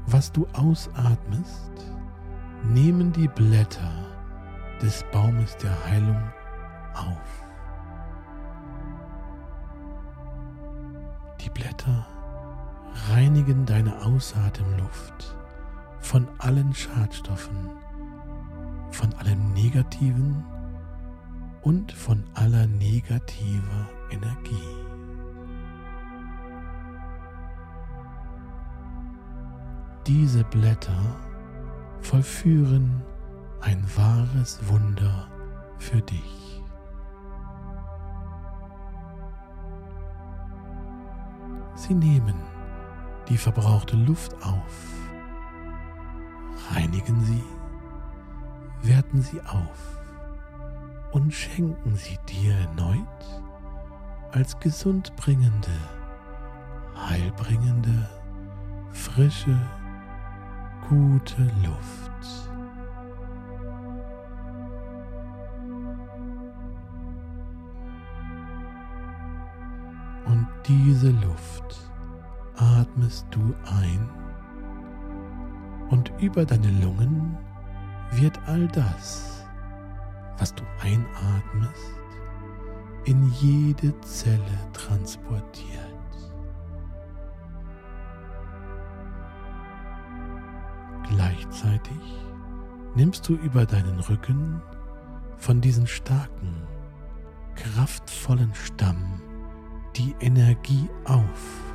[0.05, 1.71] was du ausatmest,
[2.63, 3.98] nehmen die Blätter
[4.81, 6.21] des Baumes der Heilung
[6.93, 7.45] auf.
[11.41, 12.07] Die Blätter
[13.11, 15.35] reinigen deine Ausatemluft
[15.99, 17.69] von allen Schadstoffen,
[18.91, 20.43] von allem Negativen
[21.61, 24.55] und von aller negativer Energie.
[30.07, 31.19] Diese Blätter
[32.01, 33.03] vollführen
[33.61, 35.27] ein wahres Wunder
[35.77, 36.61] für dich.
[41.75, 42.35] Sie nehmen
[43.29, 45.09] die verbrauchte Luft auf,
[46.73, 47.43] reinigen sie,
[48.81, 49.99] werten sie auf
[51.11, 53.43] und schenken sie dir erneut
[54.31, 55.71] als gesundbringende,
[56.95, 58.09] heilbringende,
[58.91, 59.57] frische,
[60.87, 62.48] gute Luft.
[70.69, 71.91] Diese Luft
[72.55, 74.07] atmest du ein
[75.89, 77.35] und über deine Lungen
[78.11, 79.47] wird all das,
[80.37, 81.99] was du einatmest,
[83.05, 85.87] in jede Zelle transportiert.
[91.09, 92.23] Gleichzeitig
[92.93, 94.61] nimmst du über deinen Rücken
[95.37, 96.61] von diesen starken,
[97.55, 99.19] kraftvollen Stamm
[99.95, 101.73] die Energie auf.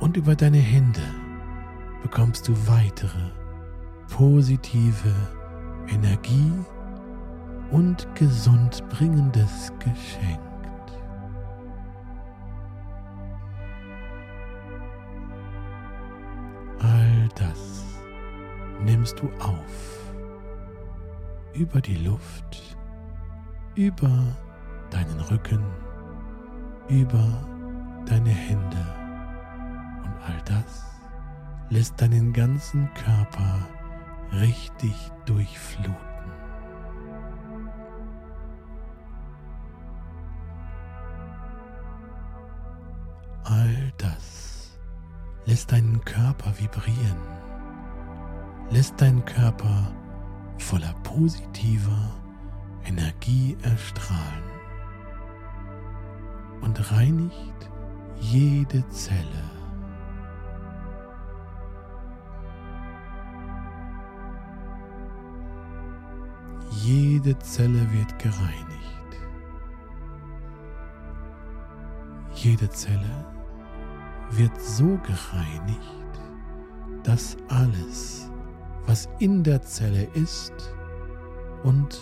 [0.00, 1.02] Und über deine Hände
[2.02, 3.30] bekommst du weitere
[4.08, 5.14] positive
[5.88, 6.52] Energie
[7.70, 10.42] und gesundbringendes geschenkt.
[16.80, 17.84] All das
[18.84, 20.14] nimmst du auf.
[21.54, 22.76] Über die Luft,
[23.74, 24.36] über
[24.90, 25.64] deinen Rücken,
[26.88, 27.26] über
[28.06, 28.86] deine Hände
[30.02, 30.84] und all das
[31.68, 33.68] lässt deinen ganzen Körper
[34.32, 34.94] richtig
[35.26, 35.94] durchfluten.
[43.44, 44.78] All das
[45.46, 47.16] lässt deinen Körper vibrieren,
[48.70, 49.92] lässt deinen Körper
[50.58, 52.14] voller positiver
[52.84, 54.47] Energie erstrahlen
[56.62, 57.70] und reinigt
[58.20, 59.44] jede Zelle.
[66.70, 68.88] Jede Zelle wird gereinigt.
[72.34, 73.26] Jede Zelle
[74.30, 76.20] wird so gereinigt,
[77.02, 78.30] dass alles,
[78.86, 80.52] was in der Zelle ist
[81.62, 82.00] und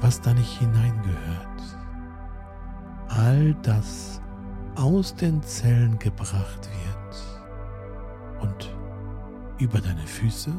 [0.00, 1.83] was da nicht hineingehört,
[3.16, 4.20] all das
[4.76, 8.76] aus den Zellen gebracht wird und
[9.58, 10.52] über deine Füße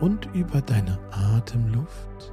[0.00, 2.32] und über deine Atemluft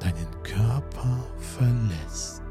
[0.00, 2.42] deinen Körper verlässt.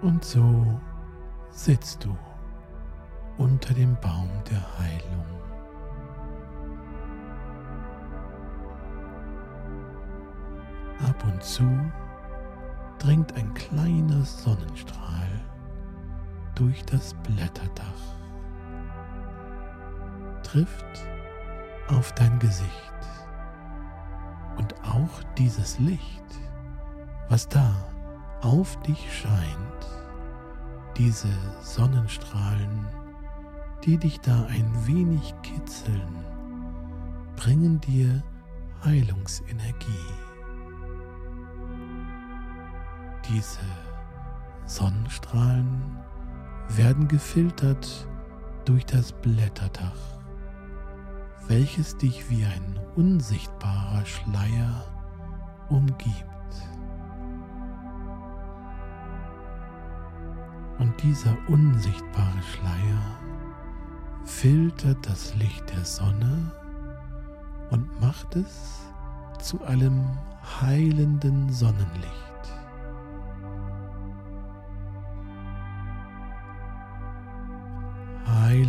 [0.00, 0.80] Und so
[1.50, 2.16] sitzt du
[3.38, 5.41] unter dem Baum der Heilung.
[11.08, 11.68] Ab und zu
[12.98, 15.40] dringt ein kleiner Sonnenstrahl
[16.54, 17.84] durch das Blätterdach,
[20.44, 21.08] trifft
[21.88, 22.70] auf dein Gesicht
[24.56, 26.24] und auch dieses Licht,
[27.28, 27.74] was da
[28.42, 29.86] auf dich scheint,
[30.96, 31.32] diese
[31.62, 32.86] Sonnenstrahlen,
[33.84, 36.24] die dich da ein wenig kitzeln,
[37.34, 38.22] bringen dir
[38.84, 40.31] Heilungsenergie.
[43.28, 43.60] Diese
[44.66, 45.98] Sonnenstrahlen
[46.68, 48.06] werden gefiltert
[48.64, 50.18] durch das Blätterdach,
[51.46, 54.84] welches dich wie ein unsichtbarer Schleier
[55.68, 56.26] umgibt.
[60.78, 63.18] Und dieser unsichtbare Schleier
[64.24, 66.52] filtert das Licht der Sonne
[67.70, 68.80] und macht es
[69.40, 70.08] zu einem
[70.60, 72.31] heilenden Sonnenlicht.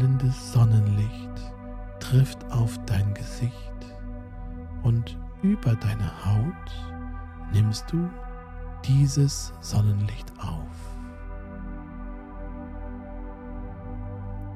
[0.04, 1.54] Heilendes Sonnenlicht
[2.00, 3.54] trifft auf dein Gesicht
[4.84, 8.10] und über deine Haut nimmst du
[8.84, 10.68] dieses Sonnenlicht auf.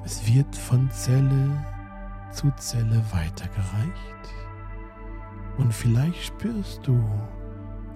[0.03, 1.65] Es wird von Zelle
[2.31, 4.33] zu Zelle weitergereicht
[5.57, 7.01] und vielleicht spürst du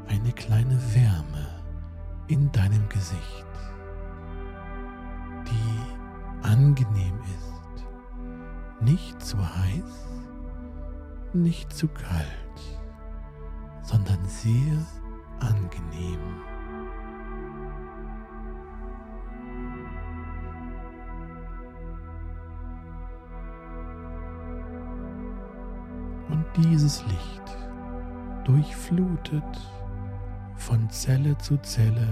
[0.07, 1.47] eine kleine Wärme
[2.27, 3.45] in deinem Gesicht,
[6.51, 7.85] angenehm ist.
[8.81, 10.09] Nicht zu heiß,
[11.33, 12.27] nicht zu kalt,
[13.83, 14.77] sondern sehr
[15.39, 16.19] angenehm.
[26.29, 27.57] Und dieses Licht
[28.43, 29.43] durchflutet
[30.55, 32.07] von Zelle zu Zelle,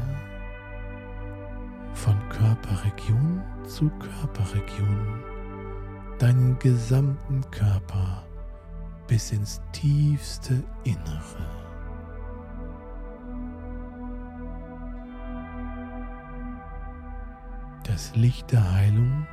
[1.99, 5.21] von Körperregion zu Körperregion,
[6.17, 8.23] deinen gesamten Körper
[9.07, 11.45] bis ins tiefste Innere.
[17.83, 19.27] Das Licht der Heilung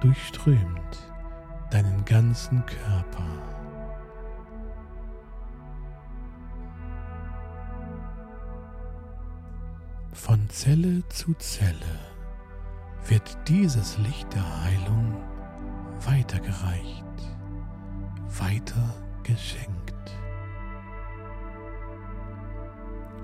[0.00, 1.12] durchströmt
[1.70, 3.55] deinen ganzen Körper.
[10.26, 12.00] Von Zelle zu Zelle
[13.06, 15.14] wird dieses Licht der Heilung
[16.04, 17.04] weitergereicht,
[18.40, 20.18] weiter geschenkt.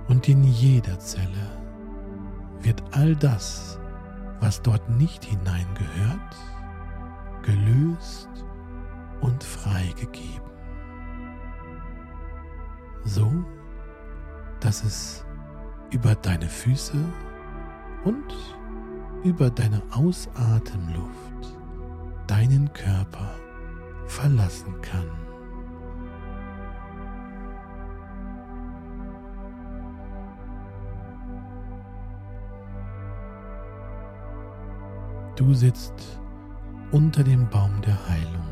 [0.07, 1.51] Und in jeder Zelle
[2.61, 3.81] wird all das,
[4.39, 6.37] was dort nicht hineingehört,
[7.43, 8.31] gelöst
[9.21, 10.53] und freigegeben.
[13.03, 13.33] So,
[14.61, 15.27] dass es
[15.93, 16.97] über deine Füße
[18.05, 18.35] und
[19.25, 21.57] über deine Ausatemluft
[22.27, 23.37] deinen Körper
[24.07, 25.11] verlassen kann.
[35.37, 36.21] Du sitzt
[36.91, 38.49] unter dem Baum der Heilung.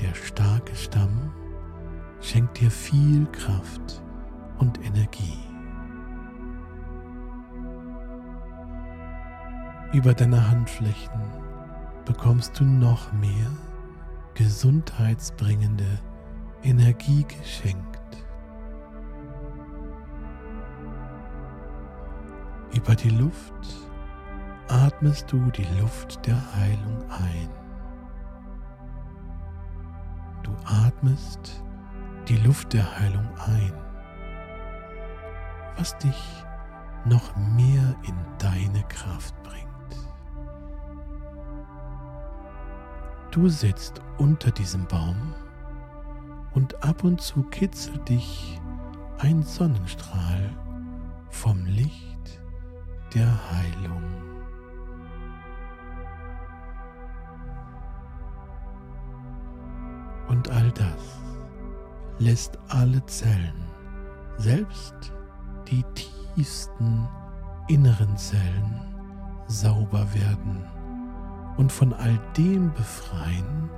[0.00, 1.32] Der starke Stamm
[2.20, 4.03] schenkt dir viel Kraft
[4.58, 5.38] und Energie.
[9.92, 11.22] Über deine Handflächen
[12.04, 13.50] bekommst du noch mehr
[14.34, 15.98] gesundheitsbringende
[16.62, 18.00] Energie geschenkt.
[22.74, 23.52] Über die Luft
[24.68, 27.48] atmest du die Luft der Heilung ein.
[30.42, 31.62] Du atmest
[32.28, 33.72] die Luft der Heilung ein,
[35.76, 36.44] was dich
[37.04, 39.64] noch mehr in deine Kraft bringt.
[43.30, 45.34] Du sitzt unter diesem Baum
[46.54, 48.60] und ab und zu kitzelt dich
[49.18, 50.50] ein Sonnenstrahl
[51.30, 52.40] vom Licht
[53.12, 54.02] der Heilung.
[60.28, 61.20] Und all das
[62.18, 63.66] lässt alle Zellen,
[64.36, 65.13] selbst
[65.68, 67.08] die tiefsten
[67.68, 68.94] inneren Zellen,
[69.46, 70.64] sauber werden
[71.56, 73.70] und von all dem befreien,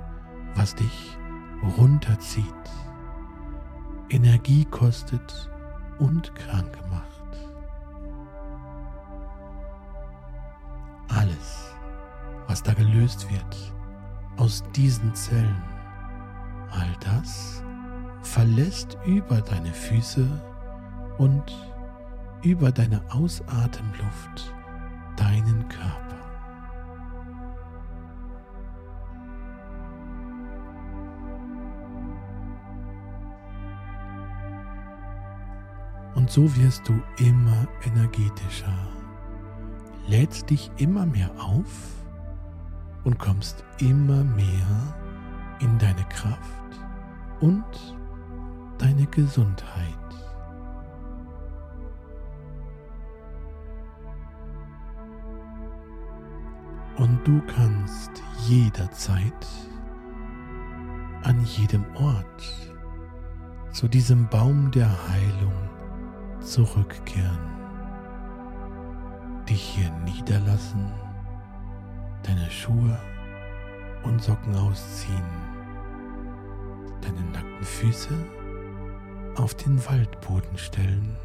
[0.55, 1.17] was dich
[1.77, 2.45] runterzieht,
[4.09, 5.49] Energie kostet
[5.99, 7.05] und krank macht.
[11.09, 11.75] Alles,
[12.47, 13.73] was da gelöst wird
[14.37, 15.63] aus diesen Zellen,
[16.71, 17.63] All das
[18.21, 20.27] verlässt über deine Füße
[21.17, 21.43] und
[22.47, 24.53] über deine Ausatemluft
[25.17, 26.15] deinen Körper.
[36.15, 38.77] Und so wirst du immer energetischer,
[40.07, 42.05] lädst dich immer mehr auf
[43.03, 44.95] und kommst immer mehr
[45.59, 46.81] in deine Kraft
[47.41, 47.97] und
[48.77, 50.06] deine Gesundheit.
[56.97, 58.11] Und du kannst
[58.47, 59.47] jederzeit
[61.23, 62.73] an jedem Ort
[63.71, 65.69] zu diesem Baum der Heilung
[66.39, 67.39] zurückkehren,
[69.47, 70.91] dich hier niederlassen,
[72.23, 72.99] deine Schuhe
[74.03, 75.47] und Socken ausziehen
[77.01, 78.13] deine nackten Füße
[79.35, 81.15] auf den Waldboden stellen,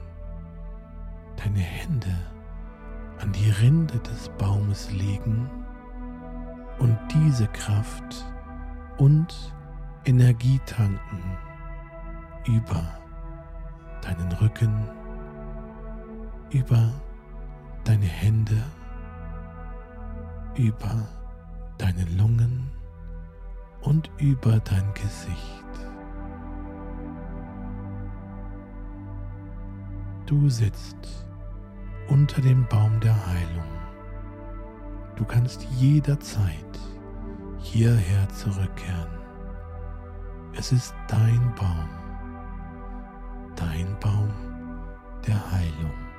[1.42, 2.14] deine Hände
[3.18, 5.48] an die Rinde des Baumes legen
[6.82, 8.26] und diese Kraft
[8.98, 9.54] und
[10.04, 11.38] Energie tanken
[12.44, 12.82] über
[14.00, 14.88] deinen Rücken,
[16.50, 16.92] über
[17.84, 18.60] deine Hände,
[20.56, 21.06] über
[21.78, 22.68] deine Lungen
[23.82, 25.64] und über dein Gesicht.
[30.26, 31.26] Du sitzt
[32.08, 33.81] unter dem Baum der Heilung.
[35.16, 36.78] Du kannst jederzeit
[37.58, 39.10] hierher zurückkehren.
[40.54, 41.88] Es ist dein Baum,
[43.56, 44.30] dein Baum
[45.26, 46.11] der Heilung.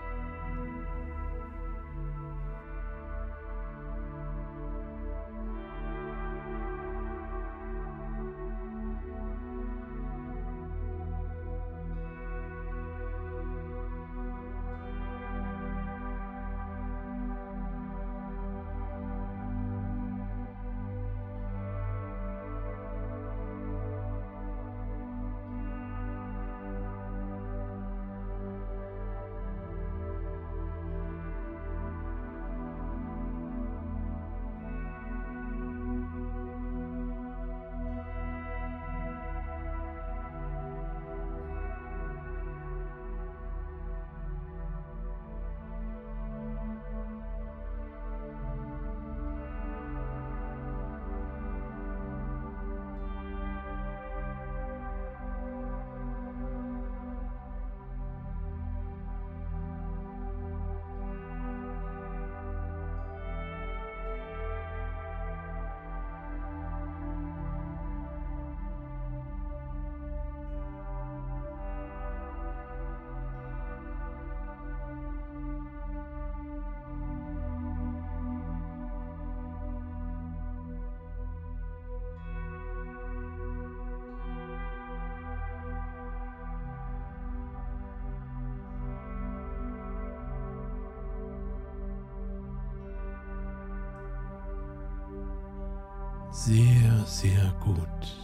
[96.46, 98.20] Sehr, sehr gut.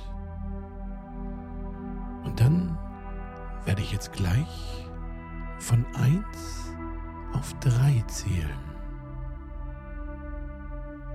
[2.25, 2.77] Und dann
[3.63, 4.85] werde ich jetzt gleich
[5.59, 6.75] von 1
[7.31, 8.59] auf 3 zählen.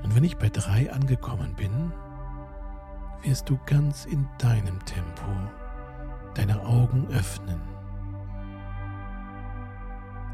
[0.02, 1.92] Und wenn ich bei 3 angekommen bin,
[3.20, 5.30] wirst du ganz in deinem Tempo
[6.32, 7.60] deine Augen öffnen.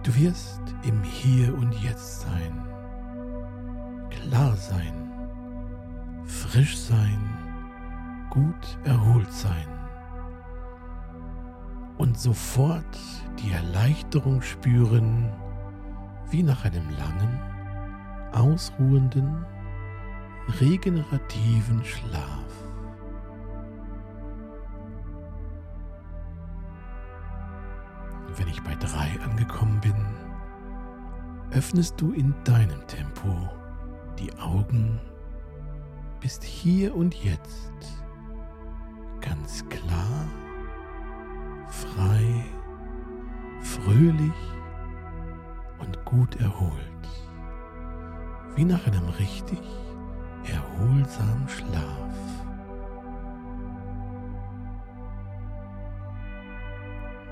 [0.04, 2.64] Du wirst im Hier und Jetzt sein,
[4.10, 5.09] klar sein,
[6.50, 7.20] frisch sein,
[8.28, 9.68] gut erholt sein
[11.96, 12.98] und sofort
[13.38, 15.30] die Erleichterung spüren,
[16.30, 17.40] wie nach einem langen,
[18.32, 19.46] ausruhenden,
[20.60, 22.44] regenerativen Schlaf.
[28.36, 29.94] Wenn ich bei drei angekommen bin,
[31.52, 33.48] öffnest du in deinem Tempo
[34.18, 34.98] die Augen,
[36.20, 37.72] bist hier und jetzt
[39.20, 40.28] ganz klar,
[41.68, 42.44] frei,
[43.60, 44.32] fröhlich
[45.78, 47.08] und gut erholt,
[48.54, 49.60] wie nach einem richtig
[50.44, 52.10] erholsamen Schlaf.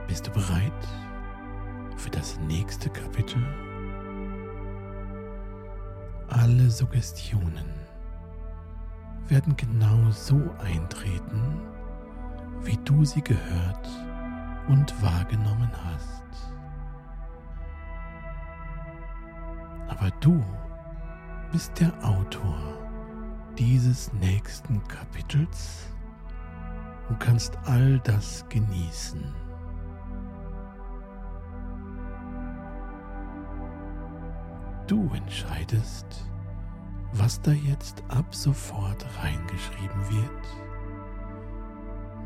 [0.06, 0.88] Bist du bereit
[1.96, 3.42] für das nächste Kapitel?
[6.28, 7.87] Alle Suggestionen
[9.28, 11.60] werden genau so eintreten,
[12.62, 13.88] wie du sie gehört
[14.68, 16.24] und wahrgenommen hast.
[19.88, 20.42] Aber du
[21.52, 22.58] bist der Autor
[23.58, 25.88] dieses nächsten Kapitels
[27.08, 29.34] und kannst all das genießen.
[34.86, 36.28] Du entscheidest,
[37.12, 40.30] was da jetzt ab sofort reingeschrieben wird.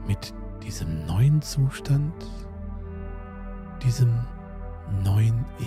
[0.07, 2.15] Mit diesem neuen Zustand,
[3.83, 4.13] diesem
[5.05, 5.67] neuen Ich.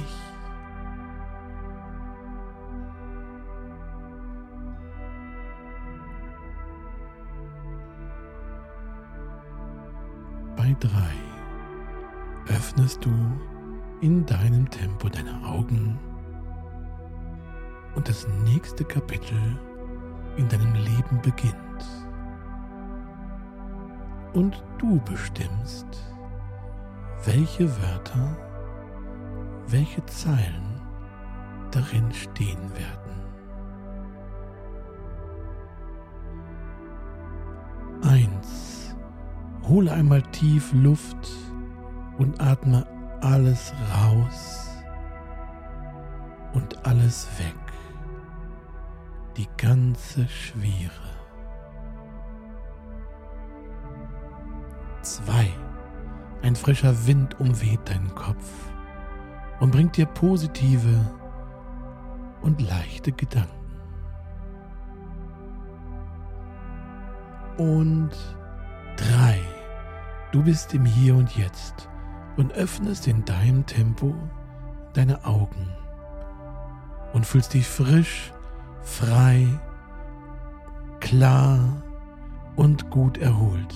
[10.56, 11.14] Bei drei
[12.48, 13.12] öffnest du
[14.02, 16.00] in deinem Tempo deine Augen
[17.96, 19.38] und das nächste Kapitel
[20.38, 21.56] in deinem Leben beginnt.
[24.34, 25.88] Und du bestimmst,
[27.24, 28.38] welche Wörter,
[29.68, 30.82] welche Zeilen
[31.72, 33.06] darin stehen werden.
[38.04, 38.96] Eins.
[39.68, 41.32] Hole einmal tief Luft
[42.20, 42.86] und atme
[43.22, 44.70] alles raus
[46.54, 47.65] und alles weg
[49.38, 50.92] die ganze Schwere.
[55.02, 55.48] 2.
[56.42, 58.52] Ein frischer Wind umweht deinen Kopf
[59.60, 61.00] und bringt dir positive
[62.42, 63.52] und leichte Gedanken.
[67.58, 68.12] Und
[68.98, 69.40] 3.
[70.32, 71.90] Du bist im Hier und Jetzt
[72.38, 74.14] und öffnest in deinem Tempo
[74.94, 75.70] deine Augen
[77.14, 78.34] und fühlst dich frisch
[78.86, 79.48] frei,
[81.00, 81.60] klar
[82.56, 83.76] und gut erholt,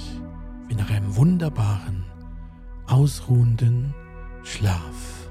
[0.67, 2.05] wie nach einem wunderbaren,
[2.87, 3.93] ausruhenden
[4.43, 5.28] Schlaf.